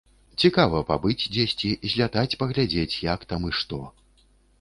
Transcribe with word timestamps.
Цікава 0.43 0.79
пабыць 0.91 1.27
дзесьці, 1.35 1.69
злятаць, 1.91 2.37
паглядзець, 2.45 2.99
як 3.13 3.27
там 3.35 3.47
і 3.51 3.53
што. 3.59 3.81